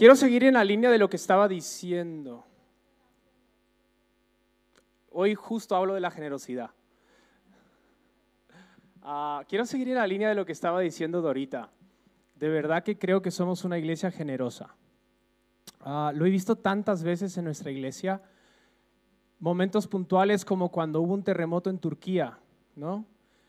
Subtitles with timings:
[0.00, 2.46] Quiero seguir en la línea de lo que estaba diciendo.
[5.10, 6.70] Hoy justo hablo de la generosidad.
[9.02, 11.68] Ah, quiero seguir en la línea de lo que estaba diciendo Dorita.
[12.34, 14.74] De verdad que creo que somos una iglesia generosa.
[15.82, 18.22] Ah, lo he visto tantas veces en nuestra iglesia.
[19.38, 22.38] Momentos puntuales como cuando hubo un terremoto en Turquía,
[22.74, 23.04] ¿no?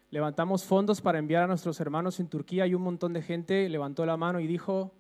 [0.09, 4.05] Levantamos fondos para enviar a nuestros hermanos en Turquía y un montón de gente levantó
[4.05, 4.91] la mano y dijo,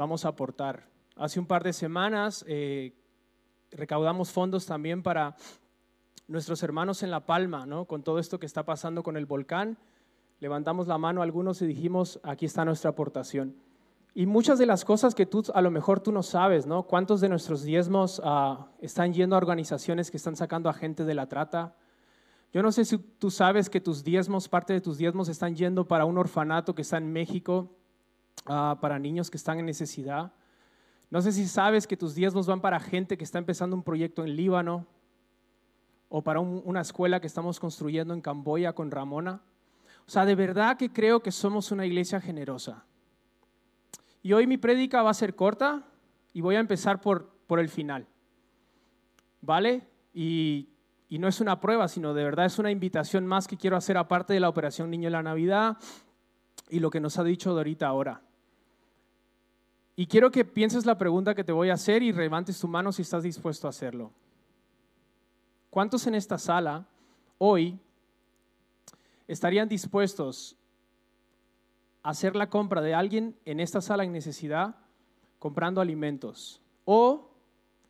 [0.00, 0.88] vamos a aportar.
[1.14, 2.94] Hace un par de semanas eh,
[3.70, 5.36] recaudamos fondos también para
[6.26, 7.84] nuestros hermanos en La Palma, ¿no?
[7.84, 9.76] Con todo esto que está pasando con el volcán,
[10.38, 13.56] levantamos la mano a algunos y dijimos, aquí está nuestra aportación.
[14.14, 16.84] Y muchas de las cosas que tú a lo mejor tú no sabes, ¿no?
[16.84, 21.12] ¿Cuántos de nuestros diezmos ah, están yendo a organizaciones que están sacando a gente de
[21.12, 21.76] la trata?
[22.54, 25.86] Yo no sé si tú sabes que tus diezmos, parte de tus diezmos están yendo
[25.86, 27.76] para un orfanato que está en México,
[28.46, 30.32] ah, para niños que están en necesidad.
[31.10, 34.24] No sé si sabes que tus diezmos van para gente que está empezando un proyecto
[34.24, 34.86] en Líbano,
[36.12, 39.40] o para una escuela que estamos construyendo en Camboya con Ramona.
[40.06, 42.84] O sea, de verdad que creo que somos una iglesia generosa.
[44.20, 45.86] Y hoy mi prédica va a ser corta
[46.32, 48.08] y voy a empezar por, por el final.
[49.40, 49.86] ¿Vale?
[50.12, 50.70] Y,
[51.08, 53.96] y no es una prueba, sino de verdad es una invitación más que quiero hacer
[53.96, 55.78] aparte de la Operación Niño de la Navidad
[56.68, 58.20] y lo que nos ha dicho Dorita ahora.
[60.00, 62.90] Y quiero que pienses la pregunta que te voy a hacer y levantes tu mano
[62.90, 64.12] si estás dispuesto a hacerlo.
[65.68, 66.86] ¿Cuántos en esta sala
[67.36, 67.78] hoy
[69.28, 70.56] estarían dispuestos
[72.02, 74.74] a hacer la compra de alguien en esta sala en necesidad
[75.38, 77.28] comprando alimentos o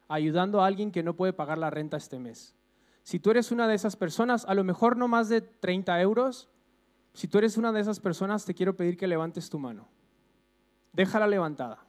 [0.09, 2.57] ayudando a alguien que no puede pagar la renta este mes?
[3.05, 6.49] Si tú eres una de esas personas, a lo mejor no más de 30 euros,
[7.15, 9.87] si tú eres una de esas personas, te quiero pedir que levantes tu mano.
[10.93, 11.87] Déjala levantada.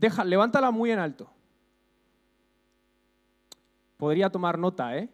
[0.00, 1.30] Deja, levántala muy en alto.
[3.98, 5.10] Podría tomar nota, ¿eh?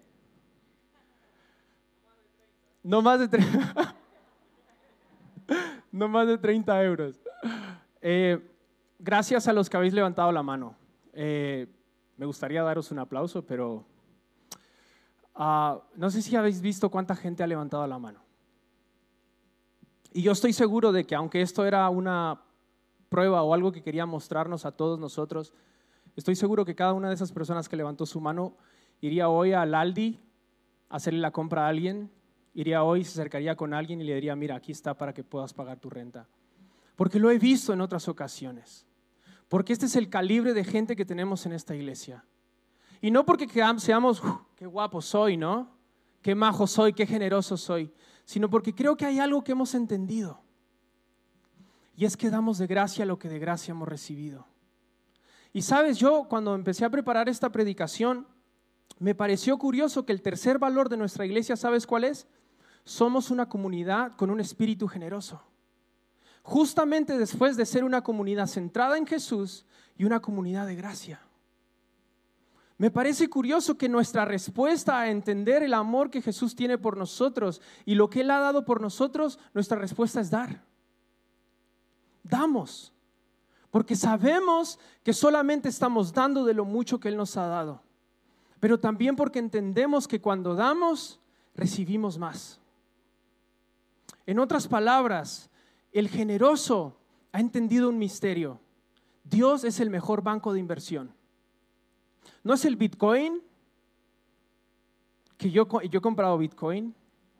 [2.85, 3.29] No más de,
[5.91, 7.21] no más de 30 euros.
[8.01, 8.39] Eh,
[9.01, 10.77] gracias a los que habéis levantado la mano.
[11.13, 11.67] Eh,
[12.17, 13.85] me gustaría daros un aplauso, pero
[15.35, 18.21] ah, no sé si habéis visto cuánta gente ha levantado la mano.
[20.13, 22.46] Y yo estoy seguro de que aunque esto era una
[23.09, 25.53] prueba o algo que quería mostrarnos a todos nosotros,
[26.17, 28.57] estoy seguro que cada una de esas personas que levantó su mano
[29.01, 30.21] iría hoy al Aldi
[30.89, 32.11] a hacerle la compra a alguien,
[32.55, 35.53] iría hoy, se acercaría con alguien y le diría, mira, aquí está para que puedas
[35.53, 36.27] pagar tu renta.
[36.97, 38.87] Porque lo he visto en otras ocasiones.
[39.49, 42.25] Porque este es el calibre de gente que tenemos en esta iglesia.
[43.01, 43.47] Y no porque
[43.79, 44.23] seamos,
[44.57, 45.71] qué guapo soy, ¿no?
[46.23, 47.93] Qué majo soy, qué generoso soy,
[48.25, 50.41] sino porque creo que hay algo que hemos entendido.
[51.97, 54.47] Y es que damos de gracia lo que de gracia hemos recibido.
[55.53, 58.27] Y sabes, yo cuando empecé a preparar esta predicación,
[58.99, 62.27] me pareció curioso que el tercer valor de nuestra iglesia, ¿sabes cuál es?
[62.85, 65.43] Somos una comunidad con un espíritu generoso.
[66.43, 69.65] Justamente después de ser una comunidad centrada en Jesús
[69.97, 71.21] y una comunidad de gracia.
[72.79, 77.63] Me parece curioso que nuestra respuesta a entender el amor que Jesús tiene por nosotros
[77.87, 80.66] y lo que Él ha dado por nosotros, nuestra respuesta es dar.
[82.29, 82.93] Damos.
[83.71, 87.87] Porque sabemos que solamente estamos dando de lo mucho que Él nos ha dado
[88.61, 91.21] pero también porque entendemos que cuando damos,
[91.55, 92.59] recibimos más.
[94.27, 95.51] En otras palabras,
[95.93, 96.97] el generoso
[97.33, 98.59] ha entendido un misterio.
[99.25, 101.13] Dios es el mejor banco de inversión.
[102.43, 103.43] No es el Bitcoin,
[105.37, 106.95] que yo, yo he comprado Bitcoin,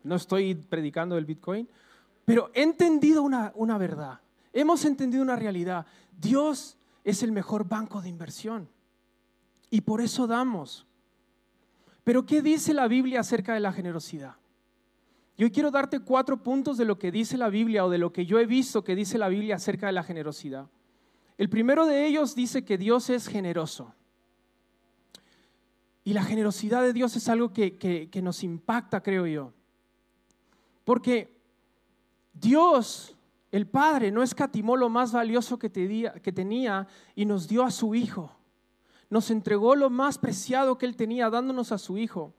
[0.05, 1.69] no estoy predicando el Bitcoin,
[2.25, 4.21] pero he entendido una, una verdad.
[4.59, 5.85] Hemos entendido una realidad.
[6.19, 8.71] Dios es el mejor banco de inversión.
[9.69, 10.87] Y por eso damos.
[12.05, 14.37] Pero ¿qué dice la Biblia acerca de la generosidad?
[15.37, 18.25] Yo quiero darte cuatro puntos de lo que dice la Biblia o de lo que
[18.25, 20.69] yo he visto que dice la Biblia acerca de la generosidad.
[21.37, 23.95] El primero de ellos dice que Dios es generoso.
[26.03, 29.53] Y la generosidad de Dios es algo que, nos impacta, creo yo.
[30.85, 31.37] Porque
[32.33, 33.16] Dios,
[33.53, 38.37] el Padre, no escatimó lo más valioso que tenía y nos dio a su Hijo
[39.09, 42.35] nos entregó lo más preciado que Él tenía, dándonos a su Hijo.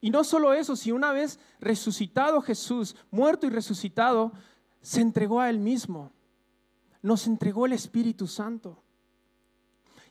[0.00, 4.32] Y no solo eso, si una vez resucitado Jesús, muerto y resucitado,
[4.80, 6.12] se entregó a Él mismo.
[7.02, 8.82] Nos entregó el Espíritu Santo.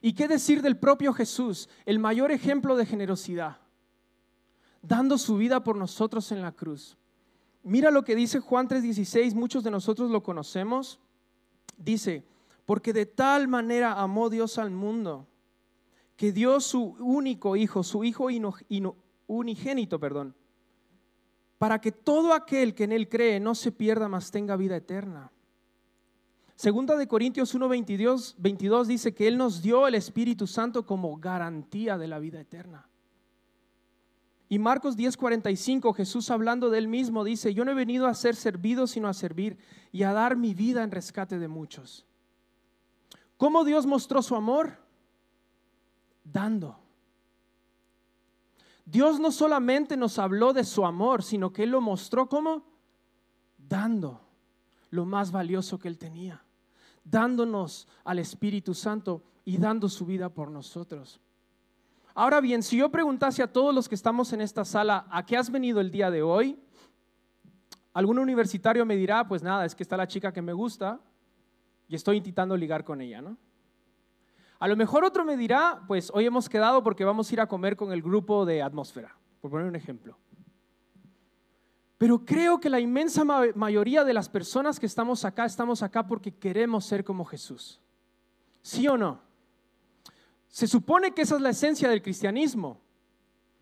[0.01, 3.57] ¿Y qué decir del propio Jesús, el mayor ejemplo de generosidad,
[4.81, 6.97] dando su vida por nosotros en la cruz?
[7.63, 10.99] Mira lo que dice Juan 3:16, muchos de nosotros lo conocemos.
[11.77, 12.23] Dice,
[12.65, 15.27] Porque de tal manera amó Dios al mundo
[16.15, 18.27] que dio su único hijo, su hijo
[19.27, 20.35] unigénito, perdón,
[21.57, 25.31] para que todo aquel que en él cree no se pierda, mas tenga vida eterna.
[26.59, 31.97] Segunda de Corintios 1, 22, dice que Él nos dio el Espíritu Santo como garantía
[31.97, 32.88] de la vida eterna.
[34.49, 38.13] Y Marcos 10, 45, Jesús hablando de Él mismo dice, yo no he venido a
[38.15, 39.57] ser servido sino a servir
[39.91, 42.05] y a dar mi vida en rescate de muchos.
[43.37, 44.79] ¿Cómo Dios mostró su amor?
[46.23, 46.79] Dando.
[48.85, 52.65] Dios no solamente nos habló de su amor, sino que Él lo mostró como
[53.57, 54.19] dando
[54.89, 56.43] lo más valioso que Él tenía
[57.09, 61.19] dándonos al Espíritu Santo y dando su vida por nosotros.
[62.19, 65.37] Ahora bien, si yo preguntase a todos los que estamos en esta sala, ¿a qué
[65.37, 66.59] has venido el día de hoy?
[67.93, 70.99] Algún universitario me dirá, pues nada, es que está la chica que me gusta
[71.87, 73.37] y estoy intentando ligar con ella, ¿no?
[74.59, 77.47] A lo mejor otro me dirá, pues hoy hemos quedado porque vamos a ir a
[77.47, 80.17] comer con el grupo de atmósfera, por poner un ejemplo.
[81.97, 86.35] Pero creo que la inmensa mayoría de las personas que estamos acá, estamos acá porque
[86.35, 87.79] queremos ser como Jesús.
[88.61, 89.28] ¿Sí o no?
[90.49, 92.81] Se supone que esa es la esencia del cristianismo,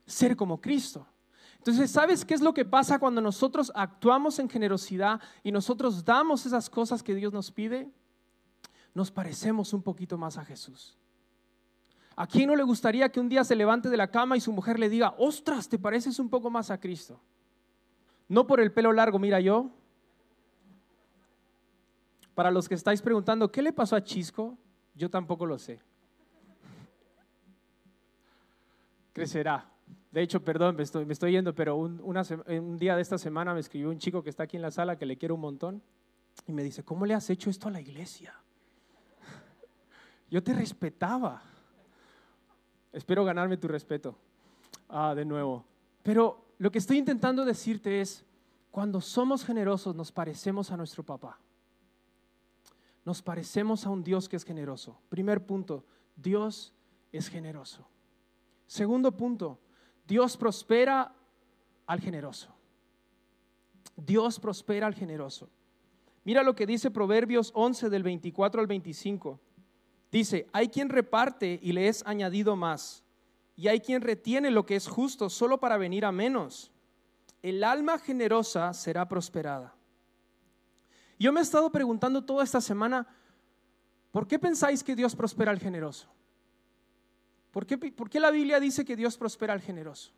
[0.06, 1.06] ser como Cristo.
[1.58, 6.46] Entonces, ¿sabes qué es lo que pasa cuando nosotros actuamos en generosidad y nosotros damos
[6.46, 7.92] esas cosas que Dios nos pide?
[8.94, 10.98] Nos parecemos un poquito más a Jesús.
[12.16, 14.52] ¿A quién no le gustaría que un día se levante de la cama y su
[14.52, 17.20] mujer le diga, ostras, te pareces un poco más a Cristo?
[18.28, 19.70] No por el pelo largo, mira yo.
[22.34, 24.58] Para los que estáis preguntando, ¿qué le pasó a Chisco?
[24.96, 25.80] Yo tampoco lo sé.
[29.18, 29.68] Crecerá.
[30.12, 33.52] De hecho, perdón, me estoy, me estoy yendo, pero un, un día de esta semana
[33.52, 35.82] me escribió un chico que está aquí en la sala que le quiero un montón
[36.46, 38.36] y me dice, ¿cómo le has hecho esto a la iglesia?
[40.30, 41.42] Yo te respetaba.
[42.94, 44.16] Espero ganarme tu respeto.
[44.88, 45.66] Ah, de nuevo.
[46.04, 48.24] Pero lo que estoy intentando decirte es,
[48.70, 51.40] cuando somos generosos nos parecemos a nuestro papá.
[53.04, 55.02] Nos parecemos a un Dios que es generoso.
[55.10, 55.84] Primer punto,
[56.16, 56.72] Dios
[57.12, 57.88] es generoso.
[58.68, 59.60] Segundo punto,
[60.06, 61.14] Dios prospera
[61.86, 62.54] al generoso.
[63.96, 65.50] Dios prospera al generoso.
[66.24, 69.40] Mira lo que dice Proverbios 11 del 24 al 25.
[70.12, 73.04] Dice, hay quien reparte y le es añadido más
[73.56, 76.72] y hay quien retiene lo que es justo solo para venir a menos.
[77.42, 79.74] El alma generosa será prosperada.
[81.18, 83.08] Yo me he estado preguntando toda esta semana,
[84.12, 86.08] ¿por qué pensáis que Dios prospera al generoso?
[87.58, 90.12] ¿Por qué, la Biblia dice que Dios prospera al generoso?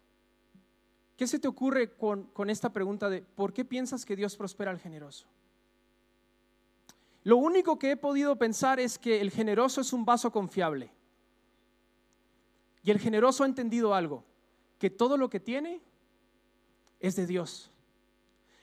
[1.15, 4.71] ¿Qué se te ocurre con, con esta pregunta de ¿por qué piensas que Dios prospera
[4.71, 5.25] al generoso?
[7.23, 10.91] Lo único que he podido pensar es que el generoso es un vaso confiable.
[12.83, 14.25] Y el generoso ha entendido algo,
[14.77, 15.79] que todo lo que tiene
[16.99, 17.71] es de Dios.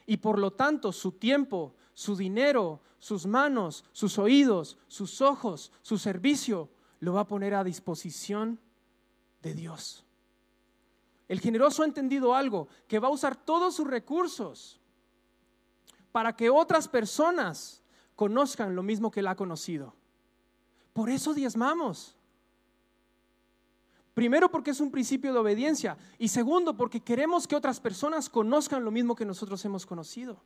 [0.05, 5.97] Y por lo tanto su tiempo, su dinero, sus manos, sus oídos, sus ojos, su
[5.97, 6.69] servicio,
[6.99, 8.59] lo va a poner a disposición
[9.53, 10.05] Dios.
[11.27, 14.79] El generoso ha entendido algo, que va a usar todos sus recursos
[16.11, 17.81] para que otras personas
[18.15, 19.93] conozcan lo mismo que él ha conocido.
[20.93, 22.15] Por eso diezmamos.
[24.13, 28.83] Primero porque es un principio de obediencia y segundo porque queremos que otras personas conozcan
[28.83, 30.41] lo mismo que nosotros hemos conocido.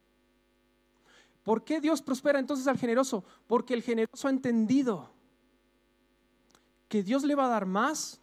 [1.43, 3.23] ¿Por qué Dios prospera entonces al generoso?
[3.47, 5.09] Porque el generoso ha entendido
[6.89, 8.20] que Dios le va a dar más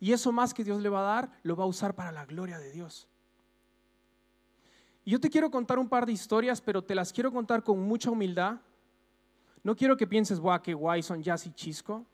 [0.00, 2.26] y eso más que Dios le va a dar lo va a usar para la
[2.26, 3.06] gloria de Dios.
[5.04, 7.78] Y yo te quiero contar un par de historias, pero te las quiero contar con
[7.80, 8.60] mucha humildad.
[9.62, 12.04] No quiero que pienses, guau, qué guay son jazz y chisco.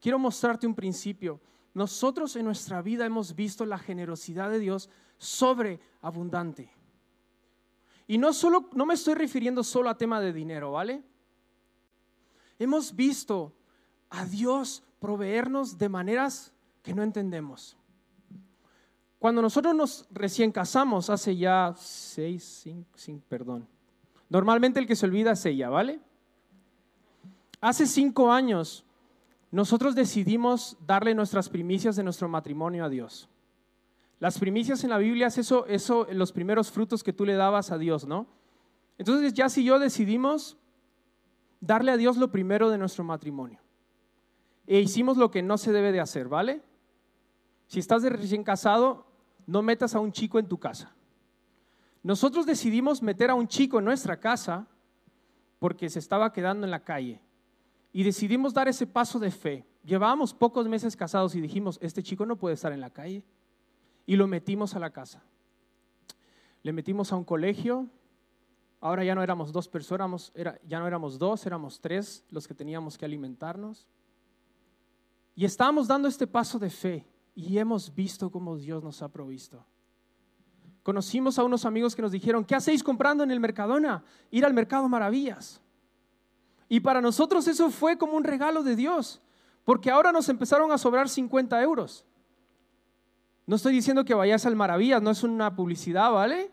[0.00, 1.40] Quiero mostrarte un principio
[1.78, 6.72] nosotros en nuestra vida hemos visto la generosidad de Dios sobreabundante.
[8.08, 11.04] Y no solo no me estoy refiriendo solo a tema de dinero, ¿vale?
[12.58, 13.54] Hemos visto
[14.10, 16.52] a Dios proveernos de maneras
[16.88, 17.76] que no entendemos.
[19.18, 23.68] Cuando nosotros nos recién casamos, hace ya seis, cinco, perdón.
[24.30, 26.00] Normalmente el que se olvida es ella, ¿vale?
[27.60, 28.86] Hace cinco años
[29.50, 33.28] nosotros decidimos darle nuestras primicias de nuestro matrimonio a Dios.
[34.18, 37.70] Las primicias en la Biblia es eso, eso, los primeros frutos que tú le dabas
[37.70, 38.26] a Dios, ¿no?
[38.96, 40.56] Entonces ya si yo decidimos
[41.60, 43.60] darle a Dios lo primero de nuestro matrimonio.
[44.66, 46.62] E hicimos lo que no se debe de hacer, ¿vale?
[47.68, 49.06] Si estás de recién casado,
[49.46, 50.90] no metas a un chico en tu casa.
[52.02, 54.66] Nosotros decidimos meter a un chico en nuestra casa
[55.58, 57.20] porque se estaba quedando en la calle
[57.92, 59.66] y decidimos dar ese paso de fe.
[59.84, 63.22] Llevábamos pocos meses casados y dijimos, este chico no puede estar en la calle.
[64.06, 65.22] Y lo metimos a la casa.
[66.62, 67.86] Le metimos a un colegio.
[68.80, 70.32] Ahora ya no éramos dos personas,
[70.66, 73.86] ya no éramos dos, éramos tres los que teníamos que alimentarnos.
[75.34, 77.06] Y estábamos dando este paso de fe
[77.38, 79.64] y hemos visto cómo Dios nos ha provisto.
[80.82, 84.02] Conocimos a unos amigos que nos dijeron, ¿qué hacéis comprando en el Mercadona?
[84.32, 85.60] Ir al Mercado Maravillas.
[86.68, 89.20] Y para nosotros eso fue como un regalo de Dios,
[89.64, 92.04] porque ahora nos empezaron a sobrar 50 euros.
[93.46, 96.50] No estoy diciendo que vayas al Maravillas, no es una publicidad, ¿vale?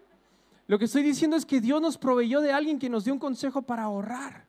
[0.68, 3.20] Lo que estoy diciendo es que Dios nos proveyó de alguien que nos dio un
[3.20, 4.46] consejo para ahorrar.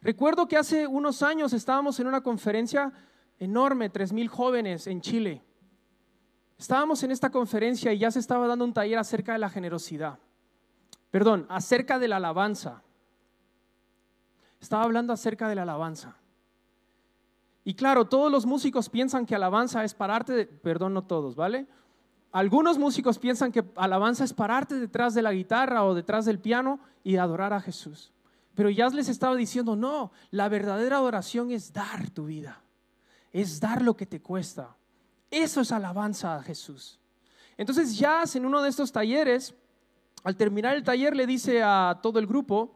[0.00, 2.90] Recuerdo que hace unos años estábamos en una conferencia
[3.38, 5.42] enorme, 3.000 jóvenes en Chile.
[6.58, 10.18] Estábamos en esta conferencia y ya se estaba dando un taller acerca de la generosidad.
[11.10, 12.82] Perdón, acerca de la alabanza.
[14.60, 16.16] Estaba hablando acerca de la alabanza.
[17.64, 21.66] Y claro, todos los músicos piensan que alabanza es pararte, perdón, no todos, ¿vale?
[22.32, 26.80] Algunos músicos piensan que alabanza es pararte detrás de la guitarra o detrás del piano
[27.04, 28.12] y adorar a Jesús.
[28.54, 32.60] Pero ya les estaba diciendo, no, la verdadera adoración es dar tu vida,
[33.32, 34.76] es dar lo que te cuesta.
[35.30, 36.98] Eso es alabanza a Jesús.
[37.56, 39.54] Entonces Jazz en uno de estos talleres,
[40.24, 42.72] al terminar el taller le dice a todo el grupo,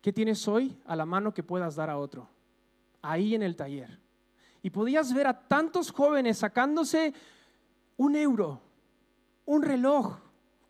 [0.00, 2.28] ¿qué tienes hoy a la mano que puedas dar a otro?
[3.02, 3.98] Ahí en el taller.
[4.62, 7.14] Y podías ver a tantos jóvenes sacándose
[7.96, 8.60] un euro,
[9.46, 10.18] un reloj,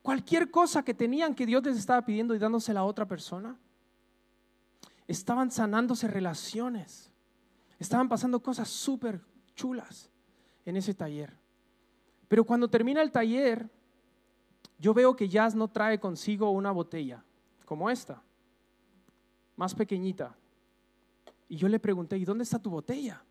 [0.02, 3.58] cualquier cosa que tenían que Dios les estaba pidiendo y dándosela a otra persona.
[5.08, 7.09] Estaban sanándose relaciones.
[7.80, 9.20] Estaban pasando cosas súper
[9.56, 10.10] chulas
[10.66, 11.32] en ese taller.
[12.28, 13.68] Pero cuando termina el taller,
[14.78, 17.24] yo veo que Jazz no trae consigo una botella
[17.64, 18.22] como esta,
[19.56, 20.36] más pequeñita.
[21.48, 23.24] Y yo le pregunté, ¿y dónde está tu botella?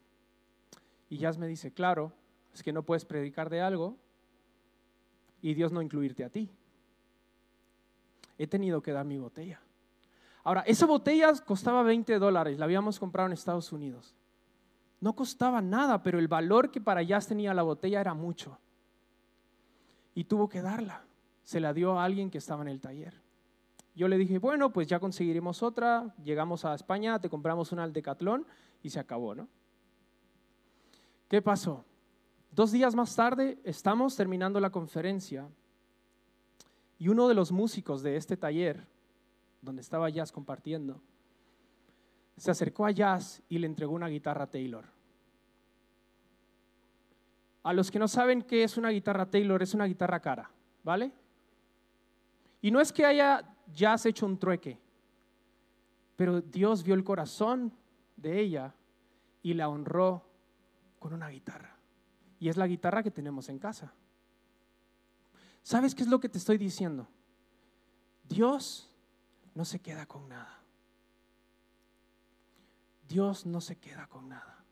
[1.10, 2.12] Y Jazz me dice, claro,
[2.54, 3.98] es que no puedes predicar de algo
[5.42, 6.50] y Dios no incluirte a ti.
[8.38, 9.62] He tenido que dar mi botella.
[10.44, 14.16] Ahora, esa botella costaba 20 dólares, la habíamos comprado en Estados Unidos.
[15.02, 18.58] No costaba nada, pero el valor que para Jazz tenía la botella era mucho.
[20.14, 21.04] Y tuvo que darla.
[21.44, 23.22] Se la dio a alguien que estaba en el taller.
[23.96, 26.14] Yo le dije, bueno, pues ya conseguiremos otra.
[26.24, 28.46] Llegamos a España, te compramos una al Decathlon
[28.84, 29.48] y se acabó, ¿no?
[31.28, 31.86] ¿Qué pasó?
[32.52, 35.48] Dos días más tarde estamos terminando la conferencia
[36.98, 38.86] y uno de los músicos de este taller,
[39.62, 41.02] donde estaba Jazz compartiendo,
[42.40, 44.86] se acercó a Jazz y le entregó una guitarra Taylor.
[47.64, 50.50] A los que no saben qué es una guitarra Taylor, es una guitarra cara,
[50.82, 51.12] ¿vale?
[52.62, 53.44] Y no es que haya
[53.74, 54.80] Jazz hecho un trueque,
[56.16, 57.74] pero Dios vio el corazón
[58.16, 58.74] de ella
[59.44, 60.26] y la honró
[60.98, 61.78] con una guitarra.
[62.40, 63.94] Y es la guitarra que tenemos en casa.
[65.62, 67.08] ¿Sabes qué es lo que te estoy diciendo?
[68.24, 68.90] Dios
[69.54, 70.59] no se queda con nada.
[73.10, 74.64] Dios no se queda con nada.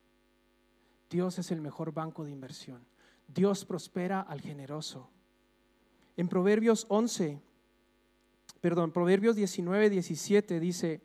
[1.10, 2.86] Dios es el mejor banco de inversión.
[3.28, 5.10] Dios prospera al generoso.
[6.16, 7.42] En Proverbios 11,
[8.62, 11.02] perdón, Proverbios 19, 17 dice,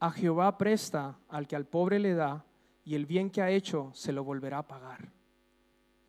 [0.00, 2.44] a Jehová presta al que al pobre le da
[2.84, 5.12] y el bien que ha hecho se lo volverá a pagar.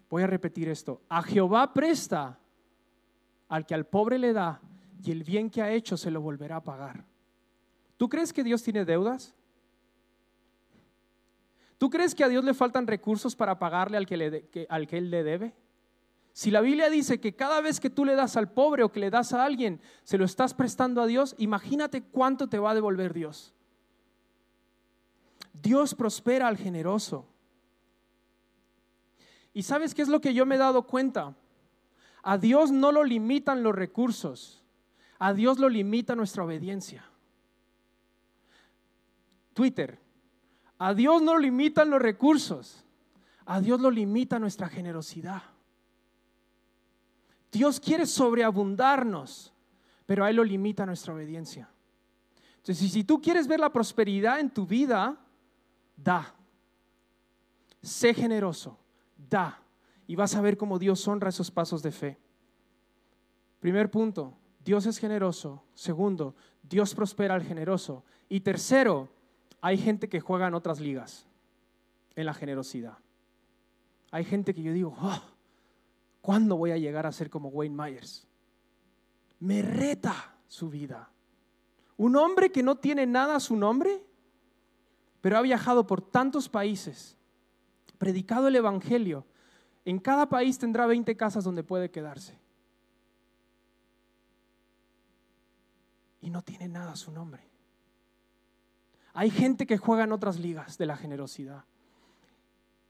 [0.09, 1.01] Voy a repetir esto.
[1.07, 2.39] A Jehová presta
[3.47, 4.59] al que al pobre le da
[5.03, 7.05] y el bien que ha hecho se lo volverá a pagar.
[7.97, 9.35] ¿Tú crees que Dios tiene deudas?
[11.79, 15.09] ¿Tú crees que a Dios le faltan recursos para pagarle al que, al que Él
[15.09, 15.55] le debe?
[16.33, 19.00] Si la Biblia dice que cada vez que tú le das al pobre o que
[19.00, 22.75] le das a alguien, se lo estás prestando a Dios, imagínate cuánto te va a
[22.75, 23.53] devolver Dios.
[25.53, 27.25] Dios prospera al generoso.
[29.53, 31.33] ¿Y sabes qué es lo que yo me he dado cuenta?
[32.24, 34.62] A Dios no lo limitan los recursos,
[35.17, 37.05] a Dios lo limita nuestra obediencia.
[39.53, 39.98] Twitter,
[40.79, 42.83] a Dios no limitan los recursos,
[43.45, 45.43] a Dios lo limita nuestra generosidad.
[47.51, 49.53] Dios quiere sobreabundarnos,
[50.05, 51.69] pero a Él lo limita nuestra obediencia.
[52.57, 55.17] Entonces, si tú quieres ver la prosperidad en tu vida,
[55.98, 56.33] da.
[57.81, 58.77] Sé generoso,
[59.29, 59.62] da.
[60.07, 62.17] Y vas a ver cómo Dios honra esos pasos de fe.
[63.59, 65.63] Primer punto, Dios es generoso.
[65.74, 68.03] Segundo, Dios prospera al generoso.
[68.29, 69.09] Y tercero,
[69.61, 71.25] hay gente que juega en otras ligas,
[72.15, 72.97] en la generosidad.
[74.11, 75.21] Hay gente que yo digo, oh,
[76.21, 78.27] ¿cuándo voy a llegar a ser como Wayne Myers?
[79.39, 81.09] Me reta su vida.
[81.97, 84.03] Un hombre que no tiene nada a su nombre
[85.21, 87.17] pero ha viajado por tantos países,
[87.97, 89.25] predicado el Evangelio.
[89.85, 92.39] En cada país tendrá 20 casas donde puede quedarse.
[96.21, 97.43] Y no tiene nada a su nombre.
[99.19, 101.65] Hay gente que juega en otras ligas de la generosidad.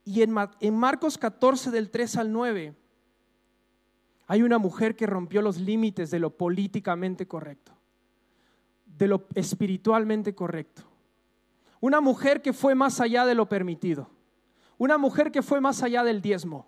[0.06, 2.76] Y en, Marcos 14 del 3 al 9
[4.28, 7.72] hay una mujer que rompió los límites de lo políticamente correcto,
[8.86, 10.84] de lo espiritualmente correcto.
[11.80, 14.08] Una mujer que fue más allá de lo permitido.
[14.78, 16.68] Una mujer que fue más allá del diezmo.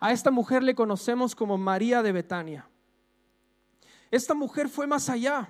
[0.00, 2.68] A esta mujer le conocemos como María de Betania.
[4.10, 5.48] Esta mujer fue más allá.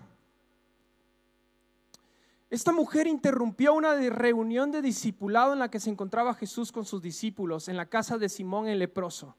[2.49, 7.03] Esta mujer interrumpió una reunión de discipulado en la que se encontraba Jesús con sus
[7.03, 9.35] discípulos en la casa de Simón el leproso.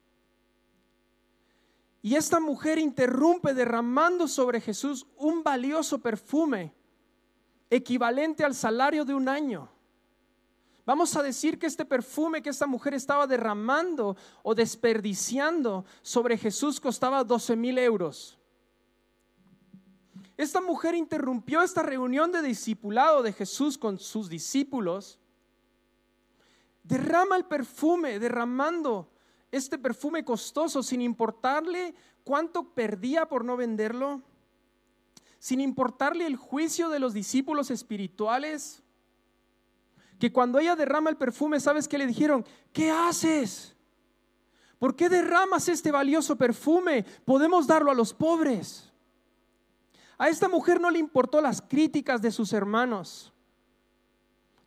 [2.01, 6.73] Y esta mujer interrumpe derramando sobre Jesús un valioso perfume
[7.69, 9.69] equivalente al salario de un año.
[10.85, 16.79] Vamos a decir que este perfume que esta mujer estaba derramando o desperdiciando sobre Jesús
[16.79, 18.36] costaba 12 mil euros.
[20.37, 25.19] Esta mujer interrumpió esta reunión de discipulado de Jesús con sus discípulos.
[26.83, 29.11] Derrama el perfume, derramando
[29.51, 34.21] este perfume costoso sin importarle cuánto perdía por no venderlo
[35.39, 38.81] sin importarle el juicio de los discípulos espirituales,
[40.19, 42.45] que cuando ella derrama el perfume, ¿sabes qué le dijeron?
[42.73, 43.75] ¿Qué haces?
[44.79, 47.05] ¿Por qué derramas este valioso perfume?
[47.23, 48.86] Podemos darlo a los pobres.
[50.17, 53.31] A esta mujer no le importó las críticas de sus hermanos.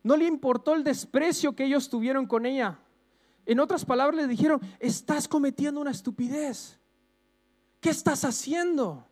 [0.03, 2.79] No le importó el desprecio que ellos tuvieron con ella.
[3.45, 6.79] En otras palabras le dijeron, estás cometiendo una estupidez.
[7.79, 9.05] ¿Qué estás haciendo?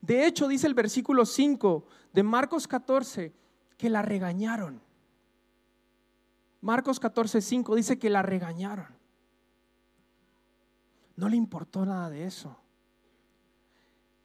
[0.00, 3.34] De hecho, dice el versículo 5 de Marcos 14
[3.76, 4.80] que la regañaron.
[6.60, 8.88] Marcos 14, 5 dice que la regañaron.
[11.14, 12.58] No le importó nada de eso.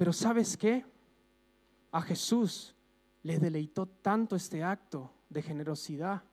[0.03, 0.85] Pero ¿sabes qué?
[1.89, 2.75] A Jesús
[3.21, 6.23] le deleitó tanto este acto de generosidad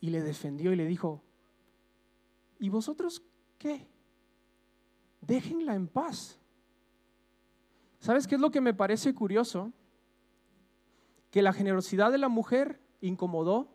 [0.00, 1.22] y le defendió y le dijo,
[2.58, 3.22] ¿y vosotros
[3.58, 3.86] qué?
[5.20, 6.40] Déjenla en paz.
[8.00, 9.70] ¿Sabes qué es lo que me parece curioso?
[11.30, 13.68] Que la generosidad de la mujer incomodó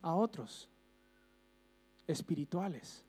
[0.00, 0.70] a otros
[2.06, 3.04] espirituales.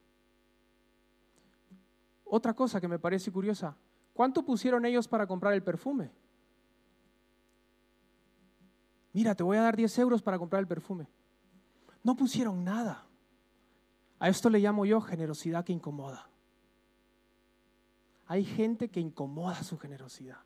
[2.26, 3.78] Otra cosa que me parece curiosa,
[4.16, 6.10] ¿cuánto pusieron ellos para comprar el perfume?
[9.14, 11.08] Mira, te voy a dar 10 euros para comprar el perfume.
[12.02, 13.06] No pusieron nada.
[14.20, 16.28] A esto le llamo yo generosidad que incomoda.
[18.28, 20.40] Hay gente que incomoda su generosidad.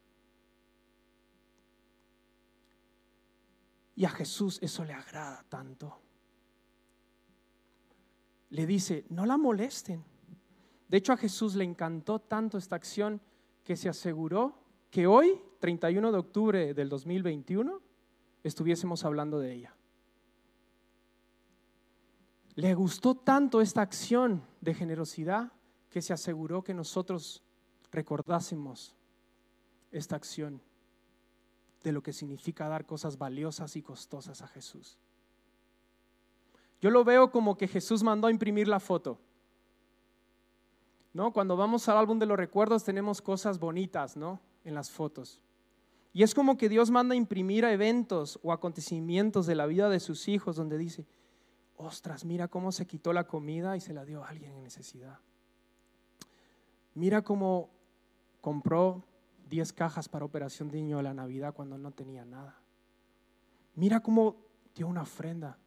[3.96, 6.00] Y a Jesús eso le agrada tanto.
[8.50, 10.04] Le dice, no la molesten.
[10.88, 13.22] De hecho, a Jesús le encantó tanto esta acción
[13.70, 14.56] que se aseguró
[14.90, 17.80] que hoy, 31 de octubre del 2021,
[18.44, 19.76] estuviésemos hablando de ella.
[22.56, 25.52] Le gustó tanto esta acción de generosidad
[25.92, 27.44] que se aseguró que nosotros
[27.92, 28.96] recordásemos
[29.92, 30.64] esta acción
[31.84, 34.98] de lo que significa dar cosas valiosas y costosas a Jesús.
[36.82, 39.20] Yo lo veo como que Jesús mandó a imprimir la foto.
[41.14, 41.34] ¿No?
[41.34, 44.40] Cuando vamos al álbum de los recuerdos tenemos cosas bonitas, ¿no?
[44.64, 45.42] En las fotos.
[46.14, 50.00] Y es como que Dios manda imprimir a eventos o acontecimientos de la vida de
[50.00, 51.06] sus hijos donde dice,
[51.78, 55.20] ostras, mira cómo se quitó la comida y se la dio a alguien en necesidad.
[56.96, 57.70] Mira cómo
[58.42, 59.04] compró
[59.50, 62.60] 10 cajas para operación niño de la Navidad cuando no tenía nada.
[63.76, 64.36] Mira cómo
[64.76, 65.58] dio una ofrenda.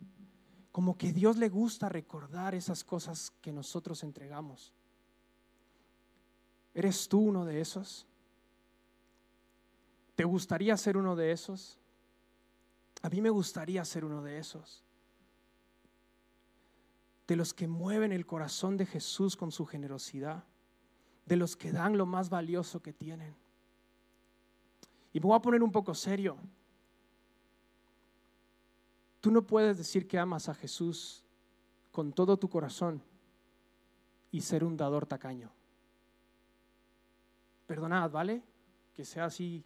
[0.70, 4.72] Como que Dios le gusta recordar esas cosas que nosotros entregamos.
[6.74, 8.06] ¿Eres tú uno de esos?
[10.14, 11.78] ¿Te gustaría ser uno de esos?
[13.02, 14.84] A mí me gustaría ser uno de esos.
[17.26, 20.44] De los que mueven el corazón de Jesús con su generosidad
[21.26, 23.34] de los que dan lo más valioso que tienen.
[25.12, 26.36] Y me voy a poner un poco serio.
[29.20, 31.24] Tú no puedes decir que amas a Jesús
[31.92, 33.02] con todo tu corazón
[34.30, 35.52] y ser un dador tacaño.
[37.74, 38.42] Perdonad, ¿vale?
[38.94, 39.64] Que sea así.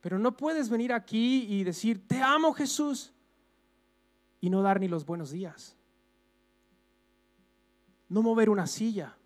[0.00, 3.12] Pero no puedes venir aquí y decir, te amo Jesús,
[4.40, 5.76] y no dar ni los buenos días.
[8.08, 9.16] No mover una silla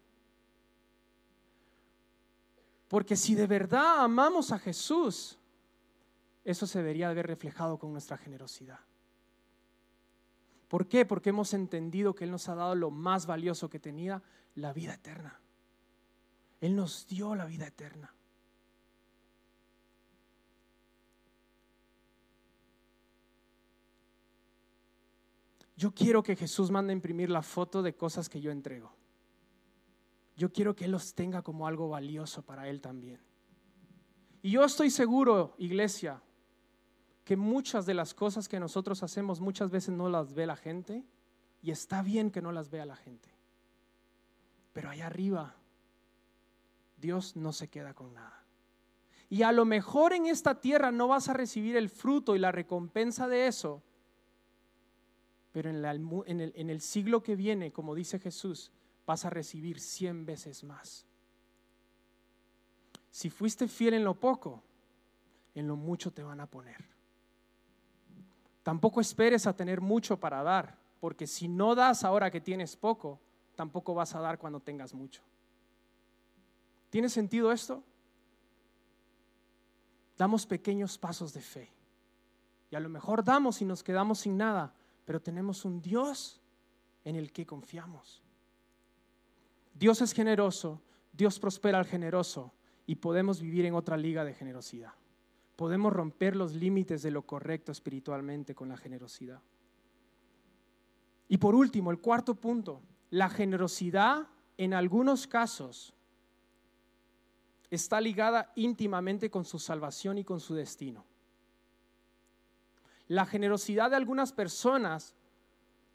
[2.88, 5.38] porque si de verdad amamos a Jesús,
[6.44, 8.81] eso se debería haber reflejado con nuestra generosidad.
[10.68, 11.05] ¿Por qué?
[11.05, 14.22] Porque hemos entendido que Él nos ha dado lo más valioso que tenía,
[14.55, 15.40] la vida eterna.
[16.60, 18.12] Él nos dio la vida eterna.
[25.76, 28.90] Yo quiero que Jesús mande imprimir la foto de cosas que yo entrego.
[30.36, 33.20] Yo quiero que Él los tenga como algo valioso para Él también.
[34.42, 36.22] Y yo estoy seguro, iglesia,
[37.24, 41.04] que muchas de las cosas que nosotros hacemos muchas veces no las ve la gente
[41.60, 43.28] y está bien que no las vea la gente.
[44.72, 45.56] Pero allá arriba,
[46.96, 48.44] Dios no se queda con nada.
[49.28, 52.52] Y a lo mejor en esta tierra no vas a recibir el fruto y la
[52.52, 53.82] recompensa de eso,
[55.52, 58.70] pero en, el, en el siglo que viene, como dice Jesús,
[59.06, 61.06] vas a recibir cien veces más.
[63.11, 64.62] Si fuiste fiel en lo poco,
[65.54, 66.85] en lo mucho te van a poner.
[68.62, 73.18] Tampoco esperes a tener mucho para dar, porque si no das ahora que tienes poco,
[73.54, 75.22] tampoco vas a dar cuando tengas mucho.
[76.96, 77.85] ¿Tiene sentido esto?
[80.16, 81.70] Damos pequeños pasos de fe.
[82.70, 86.40] Y a lo mejor damos y nos quedamos sin nada, pero tenemos un Dios
[87.04, 88.22] en el que confiamos.
[89.74, 90.80] Dios es generoso,
[91.12, 92.54] Dios prospera al generoso
[92.87, 94.94] y podemos vivir en otra liga de generosidad.
[95.54, 99.42] Podemos romper los límites de lo correcto espiritualmente con la generosidad.
[101.28, 102.80] Y por último, el cuarto punto,
[103.11, 105.92] la generosidad en algunos casos
[107.70, 111.05] está ligada íntimamente con su salvación y con su destino.
[113.09, 115.14] La generosidad de algunas personas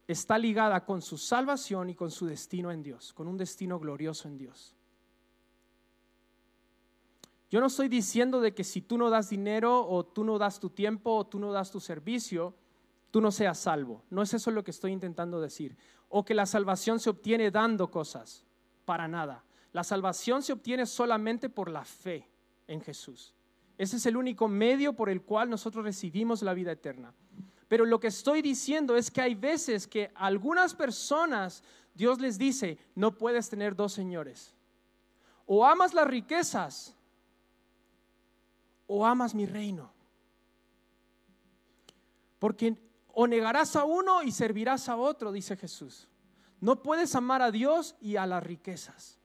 [0.08, 4.28] está ligada con su salvación y con su destino en Dios, con un destino glorioso
[4.28, 4.76] en Dios.
[7.50, 10.60] Yo no estoy diciendo de que si tú no das dinero o tú no das
[10.60, 12.56] tu tiempo o tú no das tu servicio,
[13.12, 14.04] tú no seas salvo.
[14.10, 15.76] No es eso lo que estoy intentando decir.
[16.08, 18.46] O que la salvación se obtiene dando cosas.
[18.86, 19.44] Para nada.
[19.74, 22.28] La salvación se obtiene solamente por la fe
[22.68, 23.34] en Jesús.
[23.78, 27.14] Ese es el único medio por el cual nosotros recibimos la vida eterna.
[27.68, 32.78] Pero lo que estoy diciendo es que hay veces que algunas personas Dios les dice,
[32.96, 34.54] no puedes tener dos señores.
[35.46, 36.96] O amas las riquezas
[38.88, 39.92] o amas mi reino.
[42.40, 42.76] Porque
[43.14, 46.08] o negarás a uno y servirás a otro, dice Jesús.
[46.60, 49.21] No puedes amar a Dios y a las riquezas.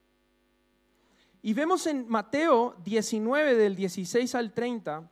[1.46, 5.08] Y vemos en Mateo 19 del 16 al 30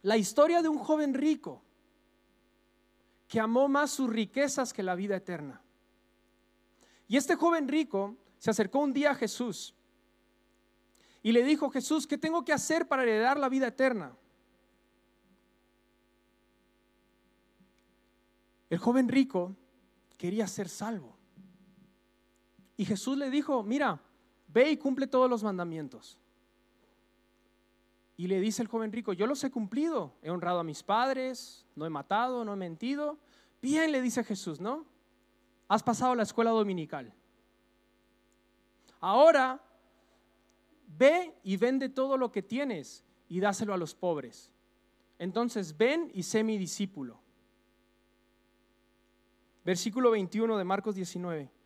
[0.00, 1.60] la historia de un joven rico
[3.28, 5.60] que amó más sus riquezas que la vida eterna.
[7.06, 9.74] Y este joven rico se acercó un día a Jesús
[11.22, 14.16] y le dijo, Jesús, ¿qué tengo que hacer para heredar la vida eterna?
[18.70, 19.54] El joven rico
[20.16, 21.14] quería ser salvo.
[22.78, 24.00] Y Jesús le dijo, mira,
[24.48, 26.18] ve y cumple todos los mandamientos.
[28.16, 31.64] Y le dice el joven rico, yo los he cumplido, he honrado a mis padres,
[31.76, 33.18] no he matado, no he mentido.
[33.62, 34.84] Bien, le dice Jesús, ¿no?
[35.68, 37.12] Has pasado la escuela dominical.
[39.00, 39.60] Ahora,
[40.98, 44.50] ve y vende todo lo que tienes y dáselo a los pobres.
[45.18, 47.20] Entonces, ven y sé mi discípulo.
[49.64, 51.57] Versículo 21 de Marcos 19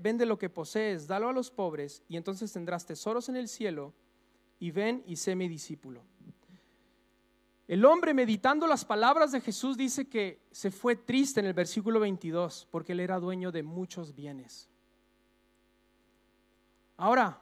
[0.00, 3.92] vende lo que posees, dalo a los pobres, y entonces tendrás tesoros en el cielo,
[4.58, 6.02] y ven y sé mi discípulo.
[7.68, 11.98] El hombre meditando las palabras de Jesús dice que se fue triste en el versículo
[11.98, 14.68] 22 porque él era dueño de muchos bienes.
[16.96, 17.40] Ahora,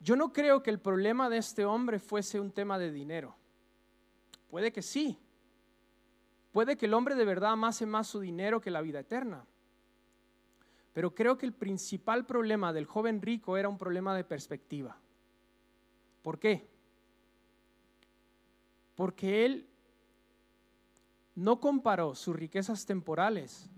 [0.00, 3.34] yo no creo que el problema de este hombre fuese un tema de dinero.
[4.50, 5.18] Puede que sí.
[6.52, 9.46] Puede que el hombre de verdad amase más su dinero que la vida eterna.
[10.98, 14.96] Pero creo que el principal problema del joven rico era un problema de perspectiva.
[16.22, 16.68] ¿Por qué?
[18.96, 19.68] Porque él
[21.36, 23.70] no comparó sus riquezas temporales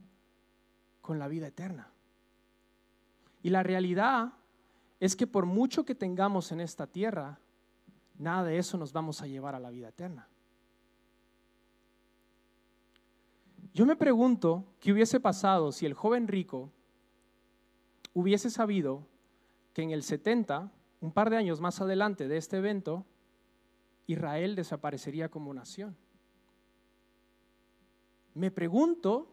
[1.02, 1.92] con la vida eterna.
[3.42, 4.32] Y la realidad
[4.98, 7.38] es que por mucho que tengamos en esta tierra,
[8.16, 10.26] nada de eso nos vamos a llevar a la vida eterna.
[13.74, 16.72] Yo me pregunto qué hubiese pasado si el joven rico
[18.14, 19.06] hubiese sabido
[19.72, 20.70] que en el 70,
[21.00, 23.06] un par de años más adelante de este evento,
[24.06, 25.96] Israel desaparecería como nación.
[28.34, 29.28] Me pregunto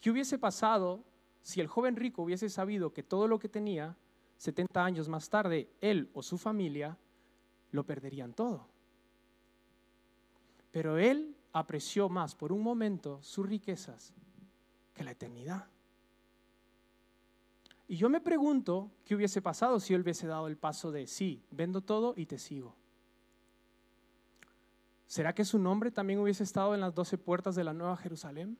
[0.00, 1.04] qué hubiese pasado
[1.42, 3.96] si el joven rico hubiese sabido que todo lo que tenía
[4.38, 6.98] 70 años más tarde, él o su familia,
[7.70, 8.68] lo perderían todo.
[10.70, 14.12] Pero él apreció más por un momento sus riquezas
[14.92, 15.73] que la eternidad.
[17.86, 21.44] Y yo me pregunto qué hubiese pasado si él hubiese dado el paso de sí,
[21.50, 22.74] vendo todo y te sigo.
[25.06, 28.56] ¿Será que su nombre también hubiese estado en las doce puertas de la Nueva Jerusalén?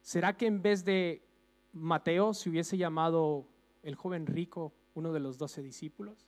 [0.00, 1.22] ¿Será que en vez de
[1.72, 3.46] Mateo se hubiese llamado
[3.82, 6.26] el joven rico uno de los doce discípulos?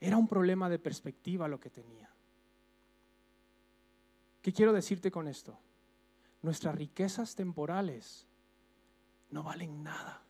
[0.00, 2.10] Era un problema de perspectiva lo que tenía.
[4.42, 5.58] ¿Qué quiero decirte con esto?
[6.42, 8.26] Nuestras riquezas temporales
[9.30, 10.25] no valen nada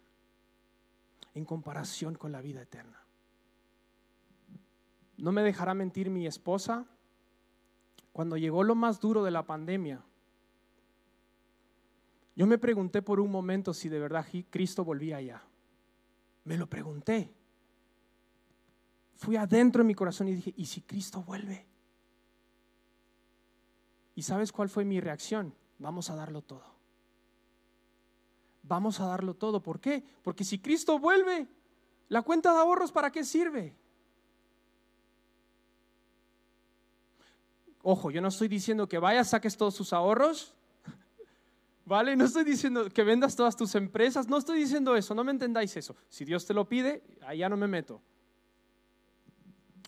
[1.37, 2.99] en comparación con la vida eterna.
[5.19, 6.87] No me dejará mentir mi esposa.
[8.13, 10.03] Cuando llegó lo más duro de la pandemia,
[12.35, 15.43] yo me pregunté por un momento si de verdad Cristo volvía allá.
[16.45, 17.31] Me lo pregunté.
[19.17, 21.67] Fui adentro de mi corazón y dije, ¿y si Cristo vuelve?
[24.15, 25.55] ¿Y sabes cuál fue mi reacción?
[25.79, 26.76] Vamos a darlo todo.
[28.69, 29.63] Vamos a darlo todo.
[29.63, 30.03] ¿Por qué?
[30.23, 31.47] Porque si Cristo vuelve,
[32.09, 33.75] la cuenta de ahorros, ¿para qué sirve?
[37.83, 40.53] Ojo, yo no estoy diciendo que vayas, saques todos sus ahorros,
[41.85, 42.17] ¿vale?
[42.17, 45.77] No estoy diciendo que vendas todas tus empresas, no estoy diciendo eso, no me entendáis
[45.77, 45.95] eso.
[46.09, 48.03] Si Dios te lo pide, allá no me meto.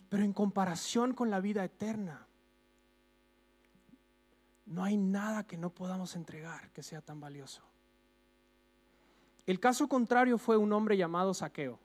[0.07, 2.25] Pero en comparación con la vida eterna,
[4.65, 7.68] no hay nada que no podamos entregar que sea tan valioso.
[9.49, 11.79] El caso contrario fue un hombre llamado Saqueo.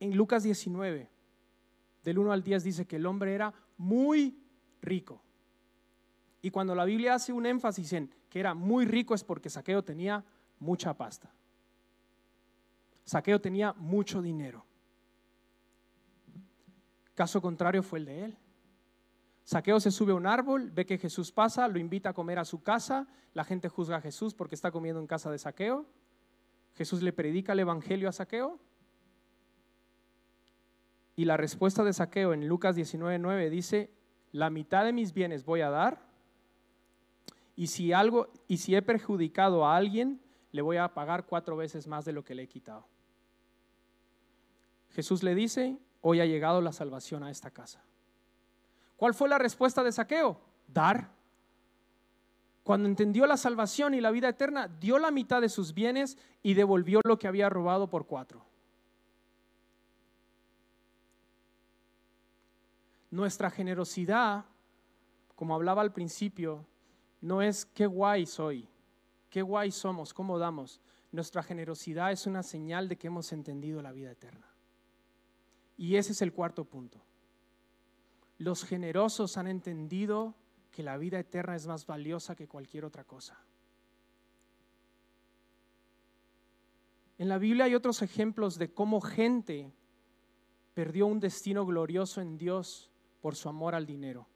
[0.00, 1.10] En Lucas 19,
[2.02, 4.42] del 1 al 10 dice que el hombre era muy
[4.80, 5.20] rico.
[6.40, 9.84] Y cuando la Biblia hace un énfasis en que era muy rico es porque Saqueo
[9.84, 10.24] tenía
[10.60, 11.30] mucha pasta.
[13.04, 14.64] Saqueo tenía mucho dinero.
[17.14, 18.38] Caso contrario fue el de él.
[19.44, 22.46] Saqueo se sube a un árbol, ve que Jesús pasa, lo invita a comer a
[22.46, 25.86] su casa, la gente juzga a Jesús porque está comiendo en casa de Saqueo.
[26.74, 28.58] Jesús le predica el Evangelio a Saqueo.
[31.14, 33.90] Y la respuesta de Saqueo en Lucas 19:9 dice,
[34.32, 36.02] la mitad de mis bienes voy a dar
[37.54, 41.86] y si algo y si he perjudicado a alguien, le voy a pagar cuatro veces
[41.86, 42.88] más de lo que le he quitado.
[44.90, 47.84] Jesús le dice, hoy ha llegado la salvación a esta casa.
[48.96, 50.40] ¿Cuál fue la respuesta de Saqueo?
[50.68, 51.10] Dar.
[52.62, 56.54] Cuando entendió la salvación y la vida eterna, dio la mitad de sus bienes y
[56.54, 58.44] devolvió lo que había robado por cuatro.
[63.10, 64.46] Nuestra generosidad,
[65.36, 66.64] como hablaba al principio,
[67.20, 68.68] no es qué guay soy,
[69.30, 70.80] qué guay somos, cómo damos.
[71.12, 74.46] Nuestra generosidad es una señal de que hemos entendido la vida eterna.
[75.76, 77.00] Y ese es el cuarto punto.
[78.44, 80.34] Los generosos han entendido
[80.70, 83.42] que la vida eterna es más valiosa que cualquier otra cosa.
[87.16, 89.72] En la Biblia hay otros ejemplos de cómo gente
[90.74, 92.90] perdió un destino glorioso en Dios
[93.22, 94.26] por su amor al dinero.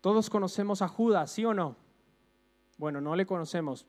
[0.00, 1.76] Todos conocemos a Judas, ¿sí o no?
[2.78, 3.86] Bueno, no le conocemos.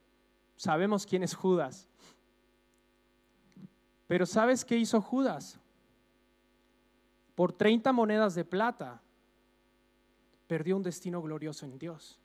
[0.58, 1.88] Sabemos quién es Judas.
[4.08, 5.62] Pero ¿sabes qué hizo Judas?
[7.38, 9.00] Por 30 monedas de plata,
[10.48, 12.18] perdió un destino glorioso en Dios.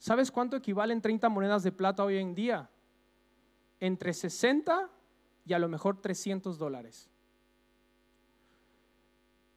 [0.00, 2.68] ¿Sabes cuánto equivalen 30 monedas de plata hoy en día?
[3.78, 4.90] Entre 60
[5.46, 7.08] y a lo mejor 300 dólares.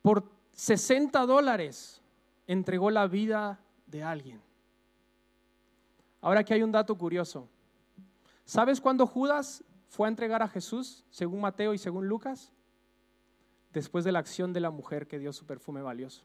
[0.04, 2.00] Por 60 dólares
[2.46, 4.40] entregó la vida de alguien.
[6.22, 7.50] Ahora aquí hay un dato curioso.
[8.46, 12.54] ¿Sabes cuándo Judas fue a entregar a Jesús, según Mateo y según Lucas?
[13.74, 16.24] Después de la acción de la mujer que dio su perfume valioso.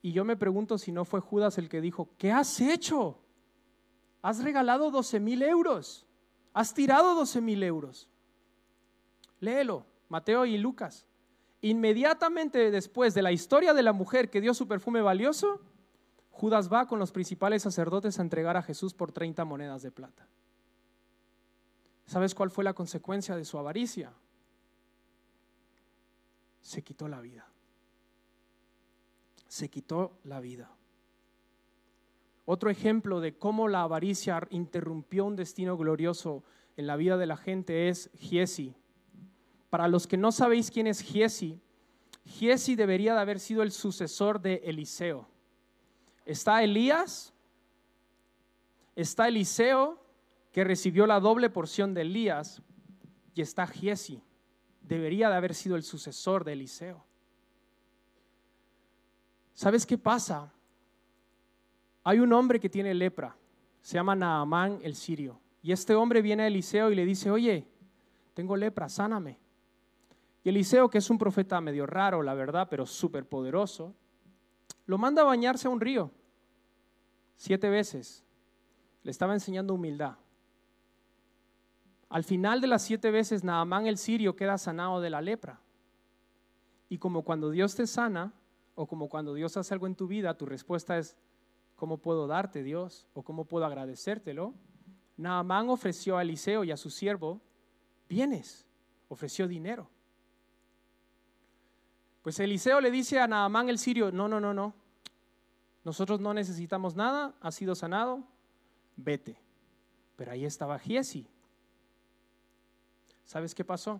[0.00, 3.20] Y yo me pregunto si no fue Judas el que dijo, ¿qué has hecho?
[4.20, 6.06] Has regalado 12 mil euros,
[6.52, 8.08] has tirado 12 mil euros.
[9.40, 11.06] Léelo, Mateo y Lucas.
[11.60, 15.60] Inmediatamente después de la historia de la mujer que dio su perfume valioso,
[16.30, 20.26] Judas va con los principales sacerdotes a entregar a Jesús por 30 monedas de plata.
[22.06, 24.12] ¿Sabes cuál fue la consecuencia de su avaricia?
[26.62, 27.46] Se quitó la vida.
[29.48, 30.70] Se quitó la vida.
[32.46, 36.42] Otro ejemplo de cómo la avaricia interrumpió un destino glorioso
[36.76, 38.74] en la vida de la gente es Giesi.
[39.68, 41.60] Para los que no sabéis quién es Giesi,
[42.24, 45.28] Giesi debería de haber sido el sucesor de Eliseo.
[46.24, 47.32] Está Elías,
[48.96, 50.00] está Eliseo,
[50.52, 52.62] que recibió la doble porción de Elías,
[53.34, 54.22] y está Giesi
[54.92, 57.04] debería de haber sido el sucesor de Eliseo.
[59.54, 60.52] ¿Sabes qué pasa?
[62.04, 63.36] Hay un hombre que tiene lepra,
[63.80, 67.66] se llama Naamán el sirio, y este hombre viene a Eliseo y le dice, oye,
[68.34, 69.38] tengo lepra, sáname.
[70.42, 73.94] Y Eliseo, que es un profeta medio raro, la verdad, pero súper poderoso,
[74.86, 76.10] lo manda a bañarse a un río
[77.36, 78.24] siete veces.
[79.02, 80.16] Le estaba enseñando humildad.
[82.12, 85.60] Al final de las siete veces, Naamán el sirio queda sanado de la lepra.
[86.90, 88.34] Y como cuando Dios te sana,
[88.74, 91.16] o como cuando Dios hace algo en tu vida, tu respuesta es,
[91.74, 93.06] ¿cómo puedo darte Dios?
[93.14, 94.52] ¿O cómo puedo agradecértelo?
[95.16, 97.40] Naamán ofreció a Eliseo y a su siervo
[98.10, 98.66] bienes,
[99.08, 99.88] ofreció dinero.
[102.20, 104.74] Pues Eliseo le dice a Naamán el sirio, no, no, no, no,
[105.82, 108.22] nosotros no necesitamos nada, ha sido sanado,
[108.96, 109.38] vete.
[110.16, 111.26] Pero ahí estaba Giesi.
[113.32, 113.98] ¿Sabes qué pasó?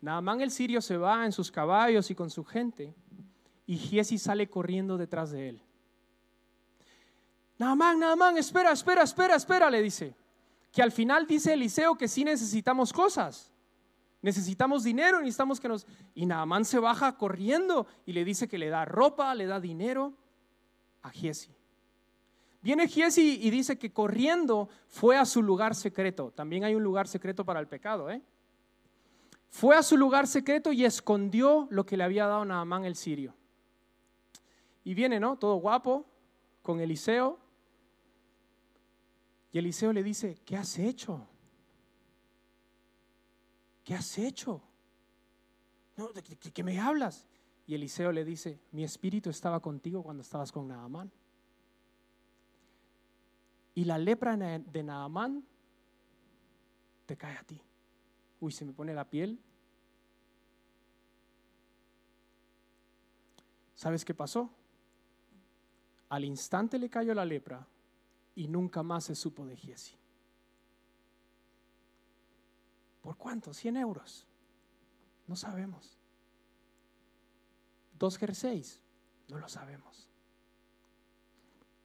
[0.00, 2.92] Naamán el sirio se va en sus caballos y con su gente
[3.64, 5.62] y Giesi sale corriendo detrás de él.
[7.58, 10.16] Naamán, Naamán, espera, espera, espera, espera, le dice.
[10.72, 13.52] Que al final dice Eliseo que sí necesitamos cosas.
[14.20, 15.86] Necesitamos dinero, necesitamos que nos...
[16.16, 20.12] Y Naamán se baja corriendo y le dice que le da ropa, le da dinero
[21.02, 21.54] a Giesi.
[22.62, 26.32] Viene Giesi y dice que corriendo fue a su lugar secreto.
[26.32, 28.20] También hay un lugar secreto para el pecado, ¿eh?
[29.50, 33.34] Fue a su lugar secreto y escondió lo que le había dado Naamán el sirio.
[34.84, 35.36] Y viene, ¿no?
[35.36, 36.06] Todo guapo,
[36.62, 37.38] con Eliseo.
[39.52, 41.26] Y Eliseo le dice, ¿qué has hecho?
[43.84, 44.62] ¿Qué has hecho?
[46.14, 47.26] ¿De, qué me hablas?
[47.66, 51.10] Y Eliseo le dice, mi espíritu estaba contigo cuando estabas con Naamán.
[53.74, 55.44] Y la lepra de Naamán
[57.06, 57.60] te cae a ti.
[58.40, 59.38] Uy, se me pone la piel.
[63.74, 64.50] ¿Sabes qué pasó?
[66.08, 67.66] Al instante le cayó la lepra
[68.34, 69.96] y nunca más se supo de Giesi.
[73.00, 73.52] ¿Por cuánto?
[73.52, 74.26] ¿100 euros?
[75.26, 76.00] No sabemos
[78.00, 78.80] dos jerseys?
[79.28, 80.08] No lo sabemos.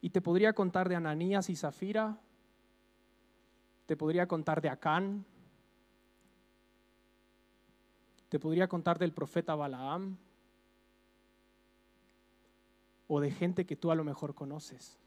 [0.01, 2.17] Y te podría contar de Ananías y Zafira,
[3.85, 5.25] te podría contar de Acán,
[8.35, 10.17] te podría contar del profeta Balaam,
[13.07, 14.97] o de gente que tú a lo mejor conoces,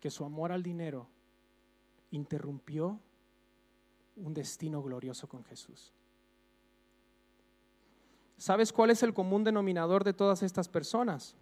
[0.00, 1.06] que su amor al dinero
[2.10, 2.98] interrumpió
[4.16, 5.92] un destino glorioso con Jesús.
[8.38, 11.36] ¿Sabes cuál es el común denominador de todas estas personas?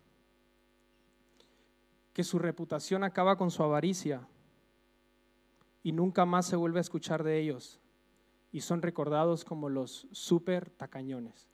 [2.12, 4.29] Que su reputación acaba con su avaricia
[5.83, 7.81] y nunca más se vuelve a escuchar de ellos
[8.55, 11.51] y son recordados como los super tacañones.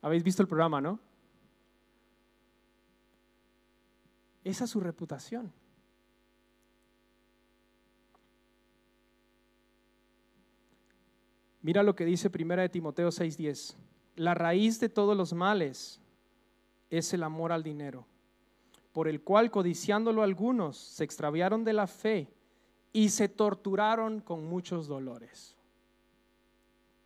[0.00, 0.98] ¿Habéis visto el programa, no?
[4.42, 5.52] Esa es su reputación.
[11.60, 13.76] Mira lo que dice Primera de Timoteo 6:10
[14.16, 16.00] la raíz de todos los males
[16.88, 18.06] es el amor al dinero,
[18.92, 22.32] por el cual codiciándolo algunos se extraviaron de la fe
[22.90, 25.58] y se torturaron con muchos dolores.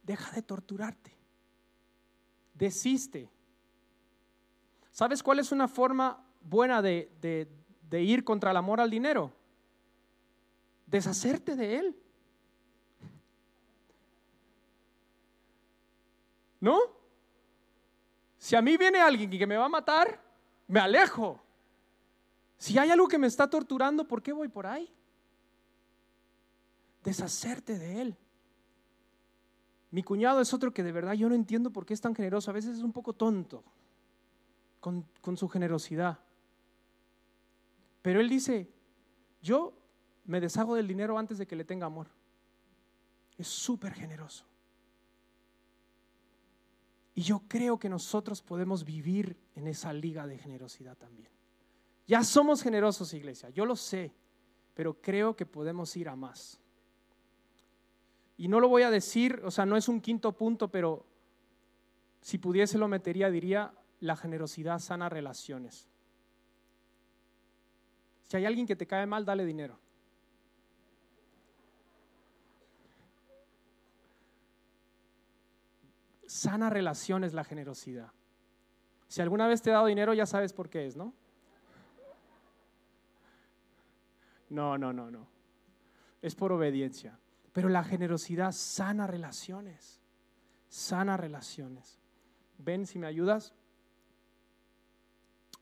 [0.09, 1.15] Deja de torturarte.
[2.55, 3.29] Desiste.
[4.91, 7.11] ¿Sabes cuál es una forma buena de,
[7.91, 9.31] de ir contra el amor al dinero?
[10.87, 11.97] Deshacerte de él.
[16.59, 16.79] ¿No?
[18.39, 20.19] Si a mí viene alguien que me va a matar,
[20.69, 21.39] me alejo.
[22.57, 24.91] Si hay algo que me está torturando, ¿por qué voy por ahí?
[27.05, 28.19] Deshacerte de él.
[29.91, 32.51] Mi cuñado es otro que de verdad yo no entiendo por qué es tan generoso.
[32.51, 33.65] A veces es un poco tonto
[34.81, 36.19] con, su generosidad.
[38.03, 38.71] Pero él dice,
[39.43, 39.73] yo
[40.25, 42.09] me deshago del dinero antes de que le tenga amor.
[43.37, 44.45] Es súper generoso.
[47.15, 51.31] Y yo creo que nosotros podemos vivir en esa liga de generosidad también.
[52.07, 54.15] Ya somos generosos, iglesia, yo lo sé,
[54.75, 56.61] pero creo que podemos ir a más.
[58.39, 61.05] Y no lo voy a decir, o sea, no es un quinto punto, pero
[62.23, 65.87] si pudiese lo metería, diría, la generosidad sana relaciones.
[68.25, 69.79] Si hay alguien que te cae mal, dale dinero.
[76.29, 78.13] sana relación es la generosidad.
[79.09, 81.15] Si alguna vez te he dado dinero, ya sabes por qué es, ¿no?
[84.51, 85.27] No, no, no, no.
[86.21, 87.19] Es por obediencia.
[87.59, 90.01] Pero la generosidad sana relaciones.
[90.69, 91.99] sana relaciones.
[92.57, 93.53] Ven, si me ayudas,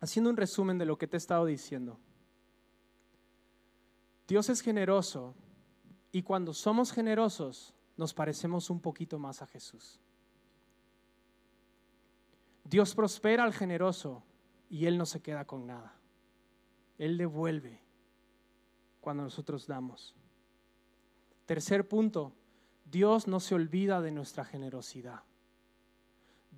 [0.03, 1.99] haciendo un resumen de lo que te he estado diciendo.
[4.29, 5.35] Dios es generoso
[6.13, 9.99] y cuando somos generosos nos parecemos un poquito más a Jesús.
[12.65, 14.23] Dios prospera al generoso
[14.69, 15.95] y Él no se queda con nada.
[16.99, 17.81] Él devuelve
[19.01, 20.15] cuando nosotros damos.
[21.47, 22.33] Tercer punto,
[22.85, 25.23] Dios no se olvida de nuestra generosidad.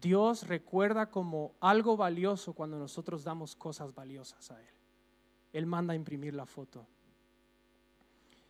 [0.01, 4.75] Dios recuerda como algo valioso cuando nosotros damos cosas valiosas a Él.
[5.53, 6.87] Él manda a imprimir la foto.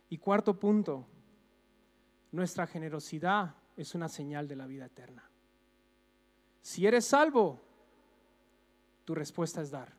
[0.09, 1.05] Y cuarto punto,
[2.31, 5.29] nuestra generosidad es una señal de la vida eterna.
[6.61, 7.61] Si eres salvo,
[9.05, 9.93] tu respuesta es dar.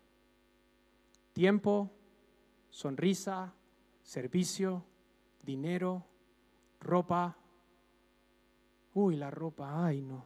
[1.33, 1.91] Tiempo,
[2.69, 3.53] sonrisa,
[4.03, 4.85] servicio,
[5.43, 6.05] dinero,
[6.81, 7.37] ropa.
[8.95, 10.25] Uy, la ropa, ay no.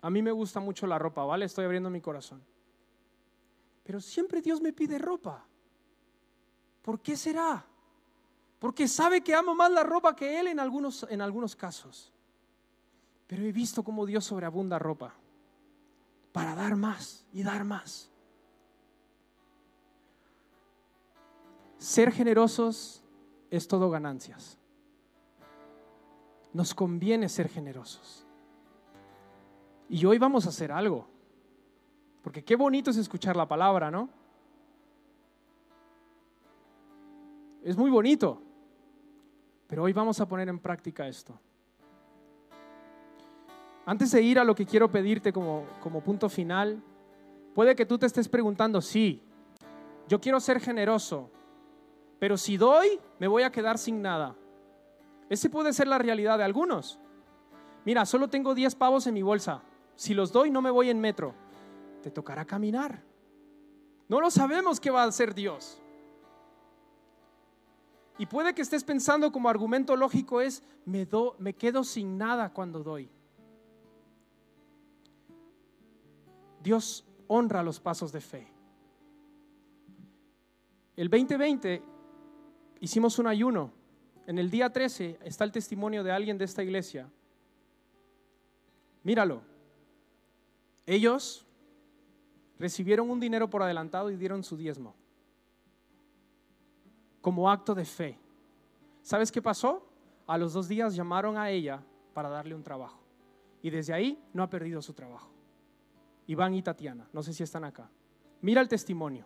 [0.00, 1.44] A mí me gusta mucho la ropa, ¿vale?
[1.44, 2.42] Estoy abriendo mi corazón.
[3.84, 5.44] Pero siempre Dios me pide ropa.
[6.82, 7.64] ¿Por qué será?
[8.58, 12.12] Porque sabe que amo más la ropa que Él en algunos, en algunos casos.
[13.26, 15.14] Pero he visto cómo Dios sobreabunda ropa
[16.32, 18.10] para dar más y dar más.
[21.78, 23.02] Ser generosos
[23.50, 24.58] es todo ganancias.
[26.52, 28.26] Nos conviene ser generosos.
[29.88, 31.06] Y hoy vamos a hacer algo.
[32.22, 34.08] Porque qué bonito es escuchar la palabra, ¿no?
[37.62, 38.42] Es muy bonito.
[39.66, 41.38] Pero hoy vamos a poner en práctica esto.
[43.86, 46.82] Antes de ir a lo que quiero pedirte como, como punto final,
[47.54, 49.22] puede que tú te estés preguntando, sí,
[50.08, 51.30] yo quiero ser generoso,
[52.18, 54.36] pero si doy, me voy a quedar sin nada.
[55.28, 56.98] Ese puede ser la realidad de algunos.
[57.84, 59.62] Mira, solo tengo 10 pavos en mi bolsa.
[59.94, 61.34] Si los doy, no me voy en metro.
[62.02, 63.02] Te tocará caminar.
[64.08, 65.80] No lo sabemos qué va a hacer Dios.
[68.16, 72.52] Y puede que estés pensando como argumento lógico es, me, do, me quedo sin nada
[72.52, 73.08] cuando doy.
[76.62, 78.52] Dios honra los pasos de fe.
[80.96, 81.82] El 2020
[82.80, 83.72] hicimos un ayuno.
[84.26, 87.08] En el día 13 está el testimonio de alguien de esta iglesia.
[89.02, 89.42] Míralo.
[90.86, 91.46] Ellos
[92.58, 94.94] recibieron un dinero por adelantado y dieron su diezmo
[97.20, 98.18] como acto de fe.
[99.02, 99.86] ¿Sabes qué pasó?
[100.26, 101.82] A los dos días llamaron a ella
[102.14, 103.00] para darle un trabajo.
[103.62, 105.30] Y desde ahí no ha perdido su trabajo.
[106.26, 107.90] Iván y Tatiana, no sé si están acá.
[108.40, 109.24] Mira el testimonio.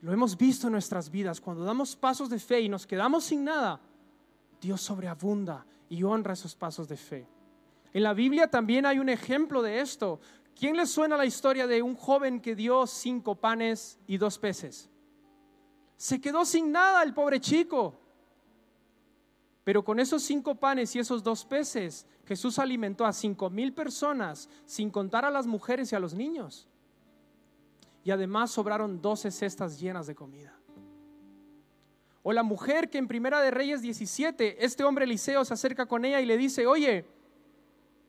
[0.00, 1.40] Lo hemos visto en nuestras vidas.
[1.40, 3.80] Cuando damos pasos de fe y nos quedamos sin nada,
[4.60, 7.26] Dios sobreabunda y honra esos pasos de fe.
[7.92, 10.20] En la Biblia también hay un ejemplo de esto.
[10.54, 14.90] ¿Quién le suena la historia de un joven que dio cinco panes y dos peces?
[15.96, 17.98] Se quedó sin nada el pobre chico.
[19.64, 24.48] Pero con esos cinco panes y esos dos peces, Jesús alimentó a cinco mil personas,
[24.64, 26.68] sin contar a las mujeres y a los niños.
[28.04, 30.58] Y además sobraron doce cestas llenas de comida.
[32.22, 36.04] O la mujer que en Primera de Reyes 17, este hombre Eliseo se acerca con
[36.04, 37.06] ella y le dice, oye,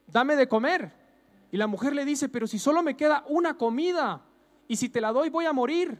[0.07, 0.91] dame de comer.
[1.51, 4.25] Y la mujer le dice, pero si solo me queda una comida
[4.67, 5.99] y si te la doy voy a morir.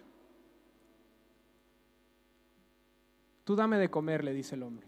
[3.43, 4.87] Tú dame de comer, le dice el hombre.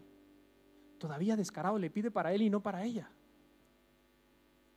[0.98, 3.10] Todavía descarado le pide para él y no para ella.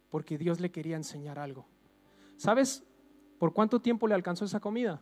[0.09, 1.67] Porque Dios le quería enseñar algo.
[2.35, 2.83] ¿Sabes
[3.39, 5.01] por cuánto tiempo le alcanzó esa comida?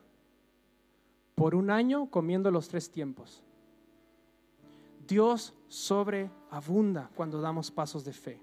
[1.36, 3.44] Por un año comiendo los tres tiempos.
[5.08, 8.42] Dios sobreabunda cuando damos pasos de fe.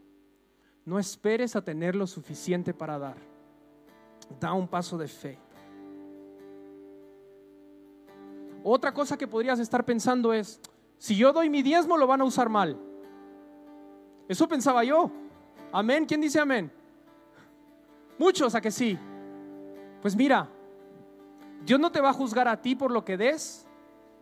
[0.85, 3.17] No esperes a tener lo suficiente para dar.
[4.41, 5.39] Da un paso de fe.
[8.63, 10.61] Otra cosa que podrías estar pensando es,
[10.99, 12.79] si yo doy mi diezmo lo van a usar mal.
[14.29, 15.11] Eso pensaba yo.
[15.73, 16.05] Amén.
[16.05, 16.71] ¿Quién dice amén?
[18.19, 18.99] Muchos a que sí.
[20.03, 20.49] Pues mira,
[21.65, 23.67] Dios no te va a juzgar a ti por lo que des,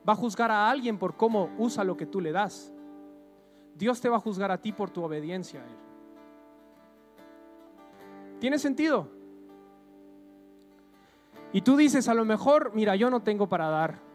[0.08, 2.72] va a juzgar a alguien por cómo usa lo que tú le das.
[3.76, 5.76] Dios te va a juzgar a ti por tu obediencia a Él.
[8.40, 9.08] ¿Tiene sentido?
[11.52, 14.08] Y tú dices, a lo mejor, mira, yo no tengo para dar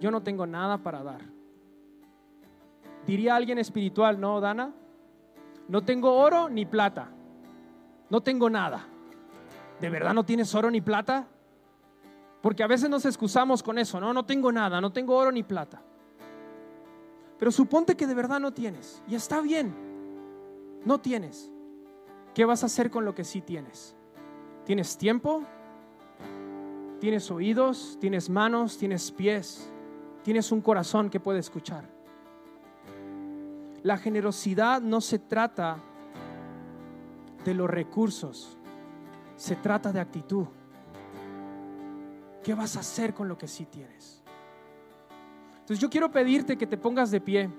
[0.00, 1.22] yo no tengo nada para dar.
[3.06, 4.72] Diría alguien espiritual, ¿no, Dana?
[5.68, 7.08] No tengo oro ni plata.
[8.10, 8.86] No tengo nada.
[9.80, 11.28] ¿De verdad no tienes oro ni plata?
[12.40, 15.42] Porque a veces nos excusamos con eso, no, no tengo nada, no tengo oro ni
[15.42, 15.82] plata.
[17.38, 19.02] Pero suponte que de verdad no tienes.
[19.08, 19.74] Y está bien.
[20.84, 21.50] No tienes.
[22.34, 23.96] ¿Qué vas a hacer con lo que sí tienes?
[24.64, 25.42] ¿Tienes tiempo?
[27.00, 27.98] ¿Tienes oídos?
[28.00, 28.78] ¿Tienes manos?
[28.78, 29.70] ¿Tienes pies?
[30.22, 31.84] ¿Tienes un corazón que puede escuchar?
[33.82, 35.78] La generosidad no se trata
[37.44, 38.58] de los recursos,
[39.36, 40.46] se trata de actitud.
[42.42, 44.22] ¿Qué vas a hacer con lo que sí tienes?
[45.52, 47.50] Entonces yo quiero pedirte que te pongas de pie.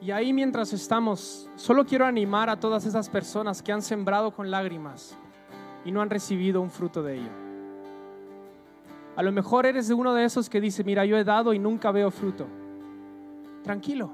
[0.00, 4.50] Y ahí mientras estamos, solo quiero animar a todas esas personas que han sembrado con
[4.50, 5.16] lágrimas
[5.84, 7.43] y no han recibido un fruto de ello.
[9.16, 11.58] A lo mejor eres de uno de esos que dice, mira, yo he dado y
[11.58, 12.46] nunca veo fruto.
[13.62, 14.12] Tranquilo.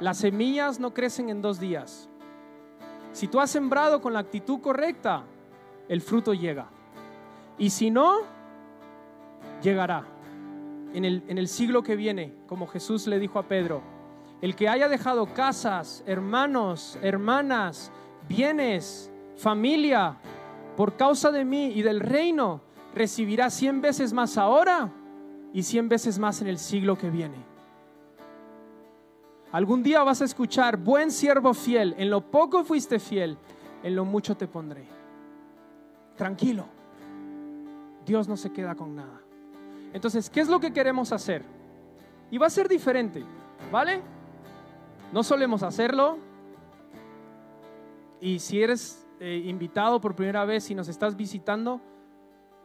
[0.00, 2.08] Las semillas no crecen en dos días.
[3.12, 5.24] Si tú has sembrado con la actitud correcta,
[5.88, 6.68] el fruto llega.
[7.56, 8.18] Y si no,
[9.62, 10.04] llegará.
[10.94, 13.82] En el, en el siglo que viene, como Jesús le dijo a Pedro,
[14.40, 17.90] el que haya dejado casas, hermanos, hermanas,
[18.28, 20.16] bienes, familia,
[20.76, 22.62] por causa de mí y del reino,
[22.98, 24.92] recibirá cien veces más ahora
[25.52, 27.36] y cien veces más en el siglo que viene.
[29.52, 33.38] Algún día vas a escuchar, buen siervo fiel, en lo poco fuiste fiel,
[33.82, 34.86] en lo mucho te pondré.
[36.16, 36.66] Tranquilo,
[38.04, 39.22] Dios no se queda con nada.
[39.94, 41.44] Entonces, ¿qué es lo que queremos hacer?
[42.30, 43.24] Y va a ser diferente,
[43.72, 44.02] ¿vale?
[45.12, 46.18] No solemos hacerlo.
[48.20, 51.80] Y si eres eh, invitado por primera vez y nos estás visitando,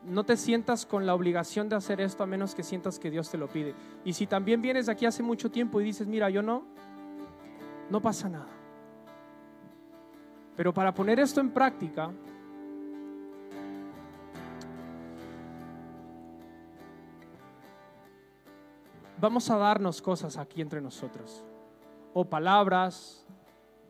[0.06, 3.30] no te sientas con la obligación de hacer esto a menos que sientas que Dios
[3.30, 3.74] te lo pide.
[4.04, 6.64] Y si también vienes aquí hace mucho tiempo y dices, mira, yo no,
[7.89, 8.47] no pasa nada.
[10.56, 12.12] Pero para poner esto en práctica,
[19.20, 21.43] vamos a darnos cosas aquí entre nosotros
[22.14, 23.26] o palabras.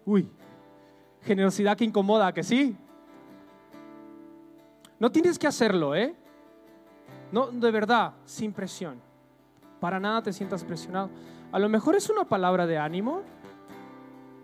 [0.06, 0.30] Uy,
[1.24, 2.78] generosidad que incomoda, que sí.
[5.00, 6.16] No tienes que hacerlo, ¿eh?
[7.32, 9.02] No, de verdad, sin presión.
[9.80, 11.10] Para nada te sientas presionado.
[11.52, 13.22] A lo mejor es una palabra de ánimo.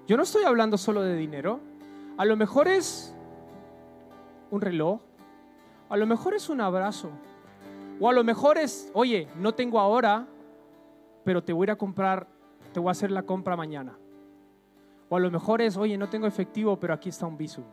[0.08, 1.60] Yo no estoy hablando solo de dinero.
[2.18, 3.16] A lo mejor es
[4.52, 5.00] un reloj.
[5.90, 7.12] A lo mejor es un abrazo.
[8.00, 10.28] O a lo mejor es, oye, no tengo ahora,
[11.24, 12.28] pero te voy a ir a comprar
[12.72, 13.98] te voy a hacer la compra mañana.
[15.10, 17.64] O a lo mejor es, oye, no tengo efectivo, pero aquí está un viso.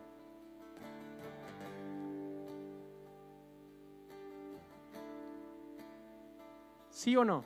[7.07, 7.45] ¿Sí o no?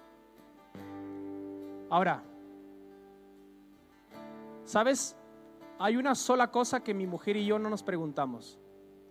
[1.91, 2.23] Ahora,
[4.65, 5.15] ¿sabes?
[5.77, 8.57] Hay una sola cosa que mi mujer y yo no nos preguntamos.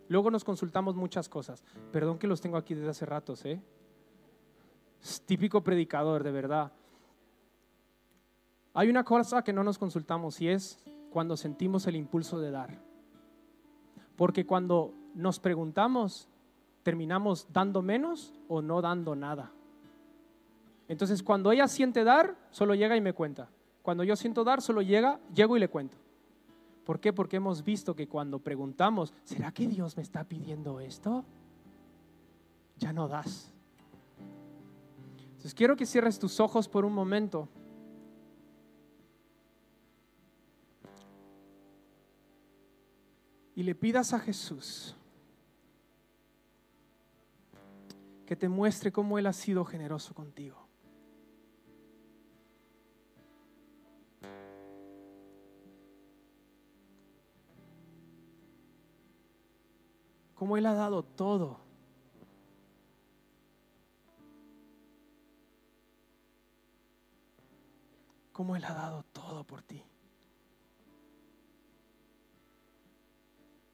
[0.09, 1.63] Luego nos consultamos muchas cosas.
[1.93, 3.63] Perdón que los tengo aquí desde hace ratos, ¿eh?
[5.01, 6.73] Es típico predicador, de verdad.
[8.75, 12.77] Hay una cosa que no nos consultamos y es cuando sentimos el impulso de dar.
[14.17, 16.29] Porque cuando nos preguntamos,
[16.83, 19.53] terminamos dando menos o no dando nada.
[20.91, 23.49] Entonces, cuando ella siente dar, solo llega y me cuenta.
[23.81, 25.97] Cuando yo siento dar, solo llega, llego y le cuento.
[26.85, 27.13] ¿Por qué?
[27.13, 31.25] Porque hemos visto que cuando preguntamos, ¿será que Dios me está pidiendo esto?
[32.77, 33.53] Ya no das.
[35.29, 37.49] Entonces, quiero que cierres tus ojos por un momento.
[43.61, 44.97] y le pidas a Jesús
[48.25, 50.60] que te muestre cómo Él ha sido generoso contigo.
[60.41, 61.61] Cómo Él ha dado todo.
[68.33, 69.85] Cómo Él ha dado todo por ti.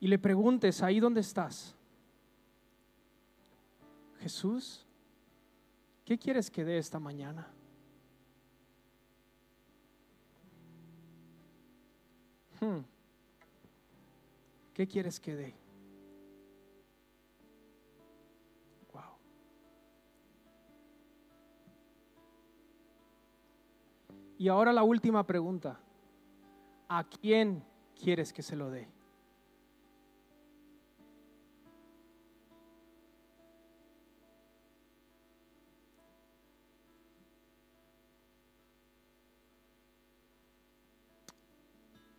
[0.06, 1.74] y le preguntes ahí donde estás,
[4.20, 4.86] Jesús,
[6.04, 7.48] ¿qué quieres que dé esta mañana?
[12.60, 12.80] Hmm.
[14.74, 15.65] ¿Qué quieres que dé?
[24.38, 25.80] Y ahora la última pregunta.
[26.88, 27.64] ¿A quién
[28.00, 28.88] quieres que se lo dé?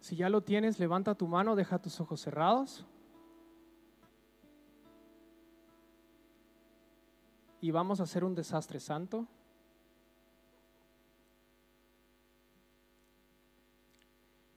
[0.07, 2.85] Si ya lo tienes, levanta tu mano, deja tus ojos cerrados.
[7.59, 9.27] Y vamos a hacer un desastre santo.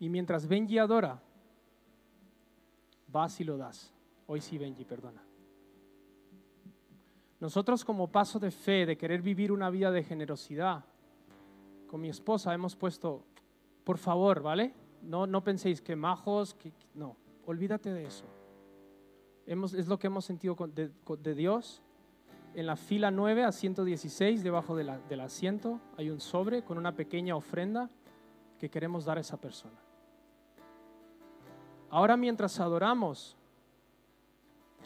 [0.01, 1.20] Y mientras Benji adora,
[3.07, 3.92] vas y lo das.
[4.26, 5.22] Hoy sí, Benji, perdona.
[7.38, 10.84] Nosotros como paso de fe, de querer vivir una vida de generosidad,
[11.86, 13.24] con mi esposa hemos puesto,
[13.84, 14.74] por favor, ¿vale?
[15.03, 18.24] No, no penséis que majos, que, no, olvídate de eso.
[19.46, 21.82] Es lo que hemos sentido de, Dios.
[22.55, 27.36] En la fila 9 a 116, debajo del asiento, hay un sobre con una pequeña
[27.36, 27.90] ofrenda
[28.59, 29.89] que queremos dar a esa persona.
[31.91, 33.36] Ahora mientras adoramos,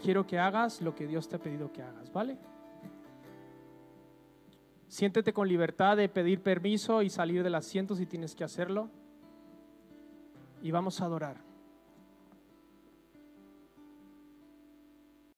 [0.02, 2.38] quiero que hagas lo que Dios te ha pedido que hagas, ¿vale?
[4.88, 8.88] Siéntete con libertad de pedir permiso y salir del asiento si tienes que hacerlo.
[10.62, 11.43] Y vamos a adorar.